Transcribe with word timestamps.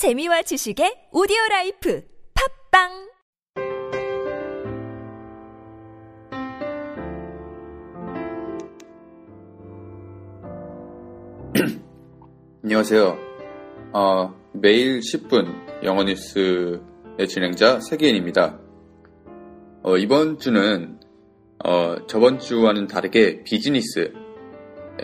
재미와 0.00 0.40
지식의 0.40 1.12
오디오 1.12 1.36
라이프 1.50 2.02
팟빵 2.72 2.88
안녕하세요. 12.64 13.18
어, 13.92 14.34
매일 14.54 15.00
10분 15.00 15.84
영어 15.84 16.04
뉴스의 16.04 16.80
진행자 17.28 17.80
세계인입니다. 17.80 18.58
어, 19.82 19.98
이번 19.98 20.38
주는 20.38 20.98
어, 21.62 22.06
저번 22.06 22.38
주와는 22.38 22.86
다르게 22.86 23.44
비즈니스에 23.44 24.12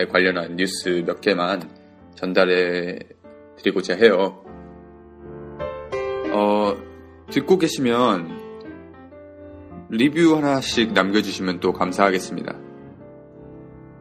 관련한 0.09 0.55
뉴스 0.55 1.03
몇 1.05 1.21
개만 1.21 1.69
전달해 2.15 2.97
드리고자 3.57 3.93
해요. 3.93 4.46
어, 6.37 6.77
듣고 7.31 7.57
계시면 7.57 8.29
리뷰 9.89 10.35
하나씩 10.35 10.93
남겨주시면 10.93 11.61
또 11.61 11.73
감사하겠습니다. 11.73 12.55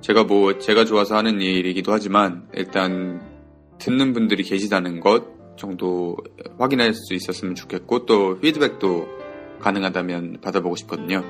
제가 0.03 0.25
뭐, 0.25 0.59
제가 0.59 0.85
좋아서 0.85 1.17
하는 1.17 1.41
일이기도 1.41 1.93
하지만, 1.93 2.47
일단, 2.53 3.23
듣는 3.79 4.13
분들이 4.13 4.43
계시다는 4.43 5.01
것 5.01 5.25
정도 5.57 6.19
확인할 6.59 6.93
수 6.93 7.15
있었으면 7.15 7.55
좋겠고, 7.55 8.05
또 8.05 8.39
피드백도 8.39 9.09
가능하다면 9.61 10.41
받아보고 10.43 10.77
싶거든요. 10.77 11.25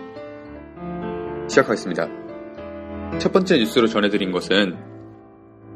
시작하겠습니다. 1.48 2.09
첫 3.20 3.33
번째 3.33 3.59
뉴스로 3.59 3.86
전해드린 3.86 4.33
것은 4.33 4.77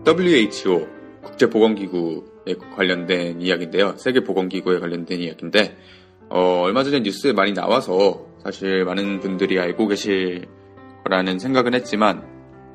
WHO 0.04 0.88
국제보건기구에 1.22 2.22
관련된 2.54 3.40
이야기인데요. 3.40 3.96
세계보건기구에 3.96 4.78
관련된 4.78 5.20
이야기인데 5.20 5.76
어, 6.28 6.62
얼마 6.62 6.84
전에 6.84 7.00
뉴스에 7.00 7.32
많이 7.32 7.52
나와서 7.52 8.26
사실 8.42 8.84
많은 8.84 9.20
분들이 9.20 9.58
알고 9.58 9.88
계실 9.88 10.46
거라는 11.04 11.38
생각은 11.38 11.74
했지만 11.74 12.24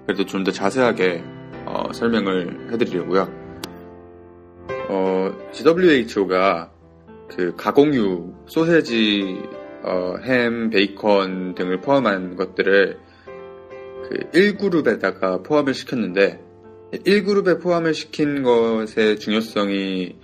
그래도 0.06 0.26
좀 0.26 0.44
더 0.44 0.52
자세하게 0.52 1.24
어, 1.66 1.92
설명을 1.94 2.72
해드리려고요. 2.72 3.28
어, 4.90 5.32
WHO가 5.54 6.72
그 7.30 7.56
가공육, 7.56 8.46
소세지, 8.48 9.42
어, 9.84 10.16
햄, 10.24 10.70
베이컨 10.70 11.56
등을 11.56 11.82
포함한 11.82 12.36
것들을 12.36 13.00
그 14.08 14.30
1그룹에다가 14.32 15.44
포함을 15.44 15.74
시켰는데 15.74 16.45
1그룹에 17.00 17.62
포함을 17.62 17.94
시킨 17.94 18.44
것의 18.44 19.20
중요성이 19.20 20.16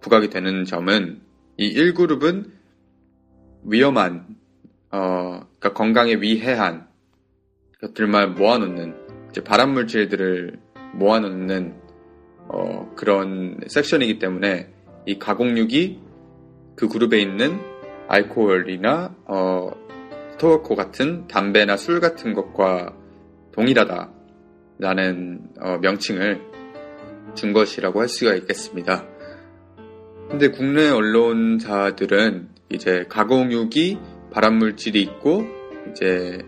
부각이 0.00 0.30
되는 0.30 0.64
점은 0.64 1.20
이 1.56 1.74
1그룹은 1.74 2.50
위험한 3.64 4.26
어, 4.90 5.40
그러니까 5.58 5.72
건강에 5.74 6.14
위해한 6.14 6.86
것들만 7.80 8.34
모아놓는 8.34 8.94
이제 9.30 9.42
발암 9.42 9.74
물질들을 9.74 10.58
모아놓는 10.94 11.74
어, 12.48 12.92
그런 12.96 13.60
섹션이기 13.66 14.18
때문에 14.18 14.72
이 15.06 15.18
가공육이 15.18 16.00
그 16.76 16.88
그룹에 16.88 17.20
있는 17.20 17.58
알코올이나 18.08 19.14
어, 19.26 19.70
토바코 20.38 20.76
같은 20.76 21.26
담배나 21.26 21.76
술 21.76 22.00
같은 22.00 22.32
것과 22.32 22.94
동일하다 23.52 24.17
라는 24.78 25.40
어, 25.60 25.78
명칭을 25.78 26.40
준 27.34 27.52
것이라고 27.52 28.00
할 28.00 28.08
수가 28.08 28.34
있겠습니다. 28.34 29.04
근데 30.28 30.48
국내 30.48 30.88
언론사들은 30.90 32.48
이제 32.70 33.06
가공육이 33.08 33.98
발암물질이 34.30 35.00
있고 35.02 35.44
이제 35.90 36.44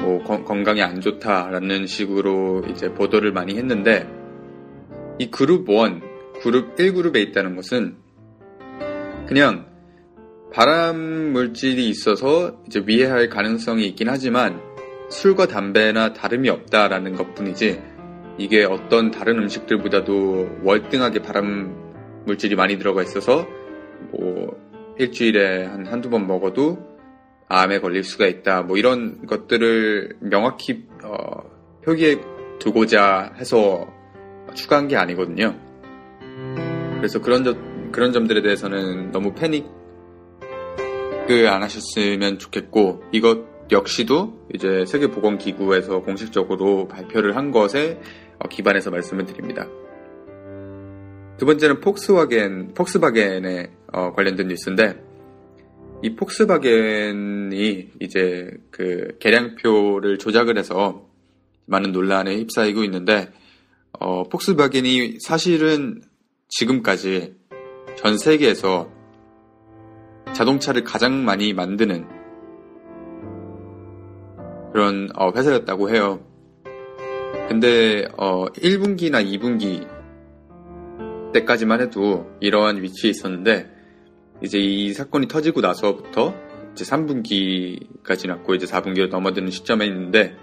뭐 0.00 0.22
건, 0.24 0.44
건강에 0.44 0.82
안 0.82 1.00
좋다라는 1.00 1.86
식으로 1.86 2.64
이제 2.70 2.92
보도를 2.92 3.32
많이 3.32 3.56
했는데 3.56 4.08
이 5.18 5.30
그룹 5.30 5.68
1, 5.68 6.00
그룹 6.42 6.76
1그룹에 6.76 7.16
있다는 7.28 7.54
것은 7.56 7.96
그냥 9.26 9.66
발암 10.52 11.32
물질이 11.32 11.88
있어서 11.88 12.62
이제 12.66 12.82
위해할 12.86 13.28
가능성이 13.28 13.86
있긴 13.88 14.08
하지만 14.08 14.60
술과 15.12 15.46
담배나 15.46 16.14
다름이 16.14 16.48
없다라는 16.48 17.14
것 17.14 17.34
뿐이지 17.34 17.80
이게 18.38 18.64
어떤 18.64 19.10
다른 19.10 19.38
음식들보다도 19.38 20.60
월등하게 20.64 21.20
발암 21.20 22.24
물질이 22.24 22.56
많이 22.56 22.78
들어가 22.78 23.02
있어서 23.02 23.46
뭐 24.10 24.56
일주일에 24.98 25.66
한 25.66 25.86
한두 25.86 26.08
번 26.08 26.26
먹어도 26.26 26.78
암에 27.48 27.80
걸릴 27.80 28.04
수가 28.04 28.26
있다. 28.26 28.62
뭐 28.62 28.78
이런 28.78 29.26
것들을 29.26 30.16
명확히 30.20 30.86
어, 31.04 31.42
표기해 31.84 32.18
두고자 32.58 33.34
해서 33.36 33.86
추가한 34.54 34.88
게 34.88 34.96
아니거든요. 34.96 35.54
그래서 36.96 37.20
그런 37.20 37.44
점, 37.44 37.92
그런 37.92 38.12
점들에 38.12 38.40
대해서는 38.40 39.12
너무 39.12 39.34
패닉을 39.34 39.68
안 41.48 41.62
하셨으면 41.62 42.38
좋겠고, 42.38 43.02
이것 43.12 43.51
역시도 43.72 44.46
이제 44.54 44.84
세계보건기구에서 44.86 46.02
공식적으로 46.02 46.86
발표를 46.88 47.36
한 47.36 47.50
것에 47.50 48.00
어, 48.38 48.48
기반해서 48.48 48.90
말씀을 48.90 49.24
드립니다. 49.26 49.68
두 51.38 51.46
번째는 51.46 51.80
폭스바겐, 51.80 52.74
폭스바겐에 52.74 53.70
어, 53.92 54.12
관련된 54.12 54.48
뉴스인데, 54.48 55.02
이 56.02 56.14
폭스바겐이 56.14 57.90
이제 58.00 58.50
그 58.70 59.16
계량표를 59.18 60.18
조작을 60.18 60.56
해서 60.56 61.08
많은 61.66 61.92
논란에 61.92 62.36
휩싸이고 62.36 62.84
있는데, 62.84 63.32
어, 63.98 64.24
폭스바겐이 64.28 65.18
사실은 65.20 66.02
지금까지 66.48 67.34
전 67.96 68.18
세계에서 68.18 68.90
자동차를 70.32 70.84
가장 70.84 71.24
많이 71.24 71.52
만드는 71.52 72.21
그런 74.72 75.08
어, 75.14 75.30
회사였다고 75.34 75.90
해요. 75.90 76.24
근데 77.48 78.06
어, 78.16 78.46
1분기나 78.46 79.24
2분기 79.24 79.86
때까지만 81.32 81.80
해도 81.80 82.30
이러한 82.40 82.82
위치에 82.82 83.10
있었는데 83.10 83.70
이제 84.42 84.58
이 84.58 84.92
사건이 84.92 85.28
터지고 85.28 85.60
나서부터 85.60 86.34
이제 86.72 86.84
3분기가 86.84 88.18
지났고 88.18 88.54
이제 88.54 88.66
4분기로 88.66 89.08
넘어드는 89.08 89.50
시점에 89.50 89.86
있는데 89.86 90.36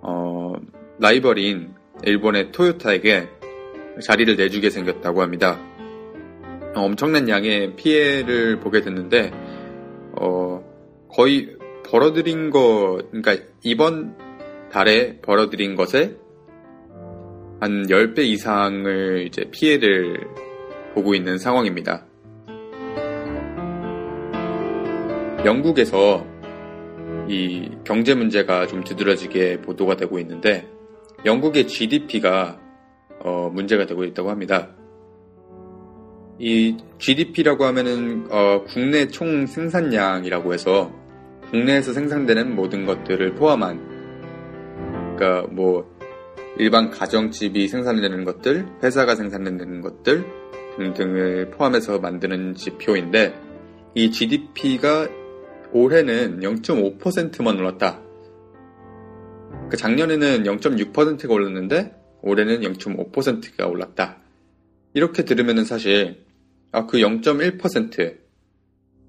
어, 0.00 0.52
라이벌인 0.98 1.74
일본의 2.02 2.52
토요타에게 2.52 3.28
자리를 4.02 4.36
내주게 4.36 4.70
생겼다고 4.70 5.22
합니다. 5.22 5.58
어, 6.74 6.82
엄청난 6.82 7.28
양의 7.28 7.76
피해를 7.76 8.60
보게 8.60 8.80
됐는데 8.82 9.32
어, 10.20 10.62
거의 11.08 11.56
벌어들인 11.86 12.50
거, 12.50 13.00
그러니까 13.10 13.36
이번 13.62 14.16
달에 14.70 15.20
벌어들인 15.20 15.76
것에 15.76 16.16
한 17.60 17.86
10배 17.86 18.20
이상을 18.20 19.26
이제 19.26 19.44
피해를 19.50 20.28
보고 20.94 21.14
있는 21.14 21.38
상황입니다. 21.38 22.06
영국에서 25.44 26.26
이 27.28 27.70
경제 27.84 28.14
문제가 28.14 28.66
좀 28.66 28.82
두드러지게 28.82 29.60
보도가 29.62 29.96
되고 29.96 30.18
있는데 30.18 30.68
영국의 31.24 31.68
GDP가 31.68 32.60
어, 33.20 33.50
문제가 33.52 33.86
되고 33.86 34.04
있다고 34.04 34.30
합니다. 34.30 34.74
이 36.38 36.76
GDP라고 36.98 37.64
하면은 37.64 38.26
어, 38.30 38.64
국내 38.64 39.06
총 39.08 39.46
생산량이라고 39.46 40.52
해서 40.52 40.92
국내에서 41.50 41.92
생산되는 41.92 42.54
모든 42.54 42.86
것들을 42.86 43.34
포함한 43.34 45.14
그러니까 45.16 45.48
뭐 45.52 45.94
일반 46.56 46.90
가정집이 46.90 47.68
생산되는 47.68 48.24
것들, 48.24 48.66
회사가 48.82 49.16
생산되는 49.16 49.80
것들 49.80 50.24
등등을 50.76 51.50
포함해서 51.50 51.98
만드는 51.98 52.54
지표인데 52.54 53.34
이 53.94 54.10
GDP가 54.10 55.08
올해는 55.72 56.40
0.5%만 56.40 57.58
올랐다. 57.58 58.00
그 59.70 59.76
작년에는 59.76 60.44
0.6%가 60.44 61.32
올랐는데 61.32 61.94
올해는 62.22 62.60
0.5%가 62.60 63.66
올랐다. 63.66 64.18
이렇게 64.94 65.24
들으면은 65.24 65.64
사실 65.64 66.24
아 66.74 66.86
그 66.86 66.98
0.1% 66.98 68.18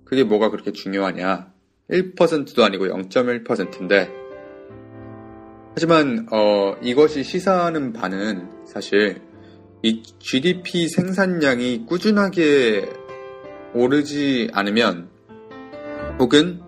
그게 0.06 0.24
뭐가 0.24 0.52
그렇게 0.52 0.72
중요하냐? 0.72 1.52
1%도 1.90 2.64
아니고 2.64 2.86
0.1%인데 2.86 4.10
하지만 5.74 6.28
어, 6.32 6.76
이것이 6.82 7.24
시사하는 7.24 7.94
바는 7.94 8.66
사실 8.66 9.22
이 9.84 10.02
GDP 10.20 10.88
생산량이 10.88 11.86
꾸준하게 11.86 12.90
오르지 13.74 14.50
않으면 14.54 15.10
혹은 16.18 16.62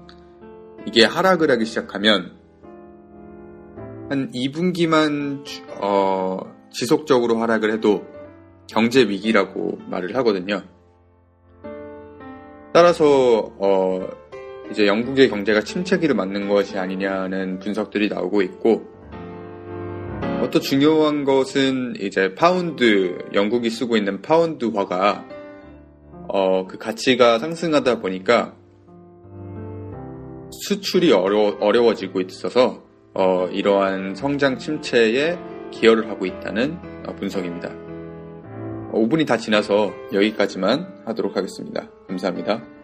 이게 0.85 1.05
하락을 1.05 1.49
하기 1.51 1.65
시작하면 1.65 2.37
한 4.09 4.31
2분기만 4.31 5.43
어, 5.81 6.39
지속적으로 6.71 7.37
하락을 7.37 7.71
해도 7.71 8.05
경제 8.67 9.01
위기라고 9.01 9.79
말을 9.87 10.15
하거든요. 10.17 10.61
따라서 12.73 13.53
어, 13.57 14.07
이제 14.71 14.87
영국의 14.87 15.29
경제가 15.29 15.61
침체기를 15.61 16.15
맞는 16.15 16.47
것이 16.49 16.77
아니냐는 16.77 17.59
분석들이 17.59 18.09
나오고 18.09 18.41
있고 18.41 18.85
어, 20.21 20.49
또 20.51 20.59
중요한 20.59 21.23
것은 21.23 21.95
이제 21.99 22.35
파운드 22.35 23.17
영국이 23.33 23.69
쓰고 23.69 23.97
있는 23.97 24.21
파운드화가 24.21 25.25
어, 26.29 26.67
그 26.67 26.77
가치가 26.77 27.39
상승하다 27.39 27.99
보니까 27.99 28.55
수출이 30.51 31.11
어려, 31.11 31.57
어려워지고 31.59 32.21
있어서 32.21 32.83
어, 33.13 33.47
이러한 33.51 34.15
성장 34.15 34.57
침체에 34.57 35.37
기여를 35.71 36.09
하고 36.09 36.25
있다는 36.25 36.77
어, 37.07 37.15
분석입니다. 37.15 37.69
5분이 38.91 39.27
다 39.27 39.37
지나서 39.37 39.93
여기까지만 40.13 41.03
하도록 41.05 41.35
하겠습니다. 41.35 41.89
감사합니다. 42.07 42.76